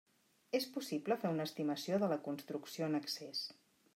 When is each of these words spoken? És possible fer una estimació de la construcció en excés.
És 0.59 0.63
possible 0.77 1.17
fer 1.25 1.33
una 1.33 1.45
estimació 1.49 2.01
de 2.05 2.11
la 2.13 2.19
construcció 2.29 2.87
en 2.91 3.01
excés. 3.05 3.45